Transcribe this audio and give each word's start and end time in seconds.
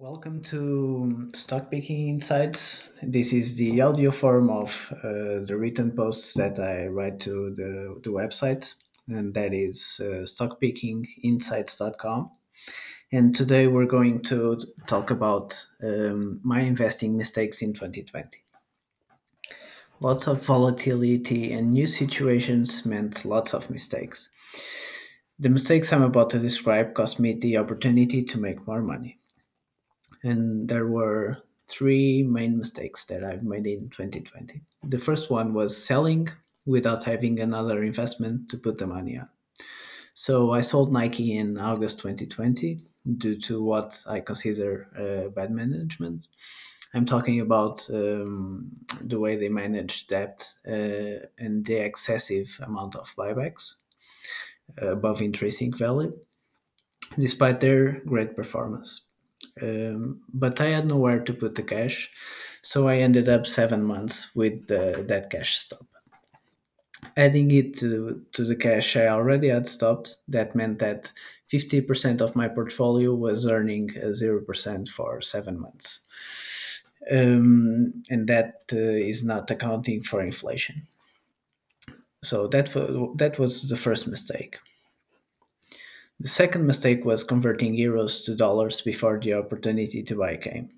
Welcome 0.00 0.42
to 0.42 1.28
Stock 1.34 1.72
Picking 1.72 2.06
Insights. 2.06 2.90
This 3.02 3.32
is 3.32 3.56
the 3.56 3.80
audio 3.80 4.12
form 4.12 4.48
of 4.48 4.92
uh, 4.92 5.40
the 5.44 5.56
written 5.58 5.90
posts 5.90 6.34
that 6.34 6.60
I 6.60 6.86
write 6.86 7.18
to 7.22 7.52
the, 7.52 7.98
the 8.04 8.10
website, 8.10 8.76
and 9.08 9.34
that 9.34 9.52
is 9.52 10.00
uh, 10.00 10.22
stockpickinginsights.com. 10.22 12.30
And 13.10 13.34
today 13.34 13.66
we're 13.66 13.86
going 13.86 14.22
to 14.22 14.60
talk 14.86 15.10
about 15.10 15.66
um, 15.82 16.38
my 16.44 16.60
investing 16.60 17.16
mistakes 17.16 17.60
in 17.60 17.72
2020. 17.72 18.38
Lots 19.98 20.28
of 20.28 20.46
volatility 20.46 21.52
and 21.52 21.72
new 21.72 21.88
situations 21.88 22.86
meant 22.86 23.24
lots 23.24 23.52
of 23.52 23.68
mistakes. 23.68 24.30
The 25.40 25.48
mistakes 25.48 25.92
I'm 25.92 26.04
about 26.04 26.30
to 26.30 26.38
describe 26.38 26.94
cost 26.94 27.18
me 27.18 27.32
the 27.32 27.56
opportunity 27.56 28.22
to 28.22 28.38
make 28.38 28.64
more 28.64 28.80
money 28.80 29.18
and 30.22 30.68
there 30.68 30.86
were 30.86 31.38
three 31.68 32.22
main 32.22 32.58
mistakes 32.58 33.04
that 33.06 33.22
I've 33.22 33.42
made 33.42 33.66
in 33.66 33.90
2020. 33.90 34.62
The 34.82 34.98
first 34.98 35.30
one 35.30 35.52
was 35.52 35.76
selling 35.76 36.28
without 36.66 37.04
having 37.04 37.40
another 37.40 37.82
investment 37.82 38.48
to 38.50 38.56
put 38.56 38.78
the 38.78 38.86
money 38.86 39.18
on. 39.18 39.28
So 40.14 40.52
I 40.52 40.62
sold 40.62 40.92
Nike 40.92 41.36
in 41.36 41.58
August 41.58 42.00
2020 42.00 42.82
due 43.18 43.36
to 43.40 43.62
what 43.62 44.02
I 44.06 44.20
consider 44.20 44.88
uh, 44.96 45.30
bad 45.30 45.50
management. 45.50 46.26
I'm 46.94 47.04
talking 47.04 47.40
about 47.40 47.88
um, 47.90 48.70
the 49.00 49.20
way 49.20 49.36
they 49.36 49.48
manage 49.48 50.06
debt 50.06 50.52
uh, 50.66 51.26
and 51.38 51.64
the 51.64 51.76
excessive 51.84 52.58
amount 52.62 52.96
of 52.96 53.14
buybacks 53.14 53.76
uh, 54.80 54.92
above 54.92 55.20
intrinsic 55.20 55.76
value, 55.76 56.18
despite 57.18 57.60
their 57.60 58.00
great 58.00 58.34
performance. 58.34 59.10
Um, 59.62 60.22
but 60.32 60.60
I 60.60 60.70
had 60.70 60.86
nowhere 60.86 61.20
to 61.20 61.32
put 61.32 61.54
the 61.54 61.62
cash, 61.62 62.10
so 62.62 62.88
I 62.88 62.98
ended 62.98 63.28
up 63.28 63.46
seven 63.46 63.82
months 63.82 64.34
with 64.34 64.66
the, 64.66 65.04
that 65.08 65.30
cash 65.30 65.56
stop. 65.56 65.86
Adding 67.16 67.50
it 67.50 67.76
to, 67.78 68.22
to 68.32 68.44
the 68.44 68.56
cash 68.56 68.96
I 68.96 69.08
already 69.08 69.48
had 69.48 69.68
stopped, 69.68 70.16
that 70.28 70.54
meant 70.54 70.78
that 70.80 71.12
50% 71.52 72.20
of 72.20 72.36
my 72.36 72.48
portfolio 72.48 73.14
was 73.14 73.46
earning 73.46 73.88
0% 73.88 74.88
for 74.88 75.20
seven 75.20 75.60
months. 75.60 76.00
Um, 77.10 78.02
and 78.10 78.28
that 78.28 78.64
uh, 78.72 78.76
is 78.76 79.24
not 79.24 79.50
accounting 79.50 80.02
for 80.02 80.20
inflation. 80.20 80.86
So 82.22 82.48
that, 82.48 82.66
that 83.16 83.38
was 83.38 83.68
the 83.68 83.76
first 83.76 84.08
mistake. 84.08 84.58
The 86.20 86.28
second 86.28 86.66
mistake 86.66 87.04
was 87.04 87.22
converting 87.22 87.76
euros 87.76 88.24
to 88.24 88.34
dollars 88.34 88.80
before 88.80 89.20
the 89.20 89.34
opportunity 89.34 90.02
to 90.02 90.16
buy 90.16 90.36
came. 90.36 90.70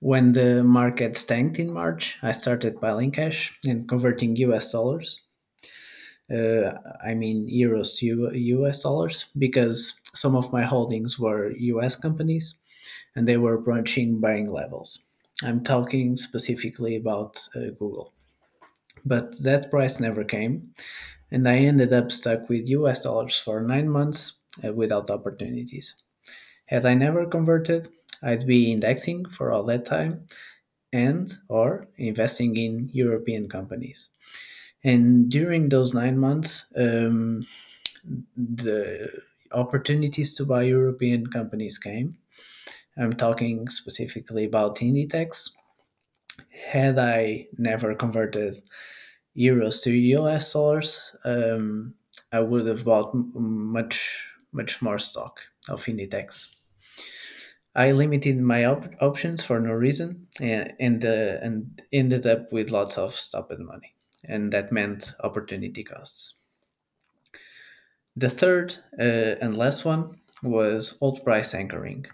When 0.00 0.32
the 0.32 0.64
market 0.64 1.14
tanked 1.14 1.58
in 1.58 1.72
March, 1.72 2.18
I 2.22 2.32
started 2.32 2.80
piling 2.80 3.12
cash 3.12 3.58
and 3.66 3.88
converting 3.88 4.34
US 4.36 4.72
dollars. 4.72 5.22
Uh, 6.32 6.72
I 7.04 7.14
mean 7.14 7.48
euros 7.48 7.98
to 7.98 8.30
US 8.34 8.82
dollars 8.82 9.26
because 9.36 10.00
some 10.14 10.36
of 10.36 10.52
my 10.52 10.62
holdings 10.62 11.18
were 11.18 11.52
US 11.52 11.96
companies 11.96 12.54
and 13.14 13.28
they 13.28 13.36
were 13.36 13.54
approaching 13.54 14.20
buying 14.20 14.48
levels. 14.48 15.06
I'm 15.42 15.62
talking 15.62 16.16
specifically 16.16 16.96
about 16.96 17.40
uh, 17.54 17.70
Google. 17.78 18.12
But 19.04 19.42
that 19.42 19.70
price 19.70 19.98
never 19.98 20.24
came, 20.24 20.74
and 21.30 21.48
I 21.48 21.56
ended 21.58 21.92
up 21.92 22.12
stuck 22.12 22.48
with 22.48 22.68
US 22.68 23.02
dollars 23.02 23.36
for 23.36 23.60
nine 23.60 23.88
months 23.88 24.34
uh, 24.64 24.72
without 24.72 25.10
opportunities. 25.10 25.96
Had 26.66 26.86
I 26.86 26.94
never 26.94 27.26
converted, 27.26 27.88
I'd 28.22 28.46
be 28.46 28.72
indexing 28.72 29.26
for 29.26 29.52
all 29.52 29.64
that 29.64 29.84
time 29.84 30.26
and 30.92 31.38
or 31.48 31.88
investing 31.96 32.56
in 32.56 32.90
European 32.92 33.48
companies. 33.48 34.10
And 34.84 35.30
during 35.30 35.68
those 35.68 35.94
nine 35.94 36.18
months, 36.18 36.72
um, 36.76 37.46
the 38.36 39.10
opportunities 39.52 40.34
to 40.34 40.44
buy 40.44 40.62
European 40.62 41.26
companies 41.28 41.78
came. 41.78 42.16
I'm 42.98 43.14
talking 43.14 43.68
specifically 43.68 44.44
about 44.44 44.76
Inditex. 44.78 45.50
Had 46.68 46.98
I 46.98 47.48
never 47.58 47.94
converted 47.94 48.60
euros 49.36 49.82
to 49.82 49.90
US 49.90 50.52
dollars, 50.52 51.16
um, 51.24 51.94
I 52.32 52.40
would 52.40 52.66
have 52.66 52.84
bought 52.84 53.14
much 53.14 54.26
much 54.52 54.82
more 54.82 54.98
stock 54.98 55.40
of 55.68 55.84
Inditex. 55.84 56.54
I 57.74 57.92
limited 57.92 58.40
my 58.40 58.64
op- 58.64 58.94
options 59.00 59.44
for 59.44 59.60
no 59.60 59.72
reason 59.72 60.26
and 60.40 60.72
and, 60.80 61.04
uh, 61.04 61.38
and 61.42 61.82
ended 61.92 62.26
up 62.26 62.52
with 62.52 62.70
lots 62.70 62.98
of 62.98 63.14
stopped 63.14 63.58
money, 63.58 63.94
and 64.24 64.52
that 64.52 64.72
meant 64.72 65.14
opportunity 65.22 65.84
costs. 65.84 66.40
The 68.16 68.28
third 68.30 68.76
uh, 68.98 69.36
and 69.40 69.56
last 69.56 69.84
one 69.84 70.20
was 70.42 70.98
old 71.00 71.24
price 71.24 71.54
anchoring. 71.54 72.06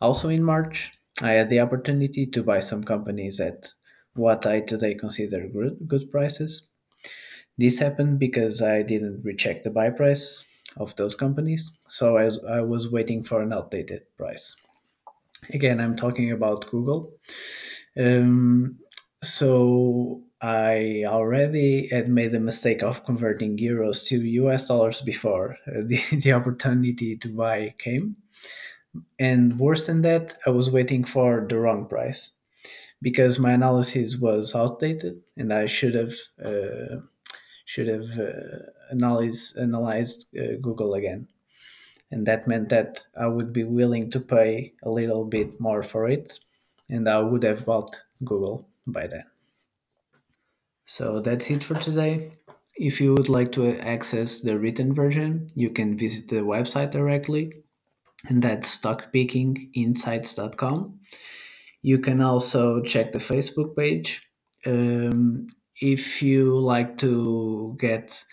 Also 0.00 0.28
in 0.28 0.42
March, 0.42 0.98
I 1.20 1.32
had 1.32 1.48
the 1.48 1.60
opportunity 1.60 2.26
to 2.26 2.42
buy 2.42 2.60
some 2.60 2.84
companies 2.84 3.40
at 3.40 3.72
what 4.14 4.46
I 4.46 4.60
today 4.60 4.94
consider 4.94 5.46
good, 5.48 5.78
good 5.86 6.10
prices. 6.10 6.68
This 7.56 7.78
happened 7.78 8.18
because 8.18 8.62
I 8.62 8.82
didn't 8.82 9.22
recheck 9.24 9.62
the 9.62 9.70
buy 9.70 9.90
price 9.90 10.44
of 10.76 10.94
those 10.96 11.14
companies, 11.14 11.72
so 11.88 12.16
I 12.16 12.24
was, 12.24 12.44
I 12.44 12.60
was 12.60 12.90
waiting 12.90 13.24
for 13.24 13.42
an 13.42 13.52
outdated 13.52 14.02
price. 14.16 14.56
Again, 15.50 15.80
I'm 15.80 15.96
talking 15.96 16.30
about 16.30 16.70
Google. 16.70 17.14
Um, 17.98 18.78
so 19.22 20.22
I 20.40 21.04
already 21.06 21.88
had 21.88 22.08
made 22.08 22.30
the 22.30 22.40
mistake 22.40 22.82
of 22.82 23.04
converting 23.04 23.58
euros 23.58 24.06
to 24.08 24.22
US 24.22 24.68
dollars 24.68 25.00
before 25.02 25.56
uh, 25.66 25.80
the, 25.84 26.00
the 26.12 26.32
opportunity 26.32 27.16
to 27.16 27.28
buy 27.28 27.74
came. 27.78 28.16
And 29.18 29.58
worse 29.58 29.86
than 29.86 30.02
that, 30.02 30.36
I 30.46 30.50
was 30.50 30.70
waiting 30.70 31.04
for 31.04 31.44
the 31.48 31.58
wrong 31.58 31.86
price 31.86 32.32
because 33.00 33.38
my 33.38 33.52
analysis 33.52 34.16
was 34.16 34.54
outdated 34.54 35.22
and 35.36 35.52
I 35.52 35.66
should 35.66 35.94
have 35.94 36.14
uh, 36.44 36.96
should 37.64 37.88
have 37.88 38.18
uh, 38.18 38.58
analyzed 38.90 39.56
analyzed 39.58 40.36
uh, 40.36 40.56
Google 40.60 40.94
again, 40.94 41.28
and 42.10 42.26
that 42.26 42.48
meant 42.48 42.70
that 42.70 43.06
I 43.18 43.26
would 43.26 43.52
be 43.52 43.64
willing 43.64 44.10
to 44.10 44.20
pay 44.20 44.74
a 44.82 44.90
little 44.90 45.24
bit 45.24 45.60
more 45.60 45.82
for 45.82 46.08
it, 46.08 46.40
and 46.88 47.08
I 47.08 47.20
would 47.20 47.42
have 47.42 47.66
bought 47.66 48.02
Google 48.24 48.68
by 48.86 49.06
then. 49.06 49.24
So 50.86 51.20
that's 51.20 51.50
it 51.50 51.62
for 51.62 51.74
today. 51.74 52.32
If 52.74 53.00
you 53.00 53.12
would 53.12 53.28
like 53.28 53.52
to 53.52 53.76
access 53.78 54.40
the 54.40 54.58
written 54.58 54.94
version, 54.94 55.48
you 55.54 55.68
can 55.70 55.98
visit 55.98 56.28
the 56.28 56.36
website 56.36 56.92
directly, 56.92 57.52
and 58.26 58.40
that's 58.40 58.78
stockpickinginsights.com. 58.78 61.00
You 61.82 61.98
can 61.98 62.20
also 62.20 62.82
check 62.82 63.12
the 63.12 63.18
Facebook 63.18 63.76
page. 63.76 64.28
Um, 64.66 65.48
if 65.80 66.22
you 66.22 66.58
like 66.58 66.98
to 66.98 67.76
get 67.78 68.24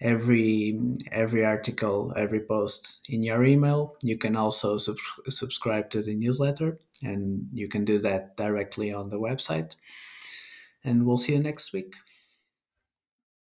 every 0.00 0.78
every 1.12 1.44
article, 1.44 2.12
every 2.16 2.40
post 2.40 3.04
in 3.08 3.22
your 3.22 3.44
email, 3.44 3.96
you 4.02 4.18
can 4.18 4.36
also 4.36 4.76
sub- 4.78 4.96
subscribe 5.28 5.90
to 5.90 6.02
the 6.02 6.14
newsletter, 6.14 6.78
and 7.02 7.48
you 7.52 7.68
can 7.68 7.84
do 7.84 7.98
that 8.00 8.36
directly 8.36 8.92
on 8.92 9.10
the 9.10 9.18
website. 9.18 9.74
And 10.82 11.06
we'll 11.06 11.16
see 11.16 11.34
you 11.34 11.42
next 11.42 11.72
week. 11.72 11.94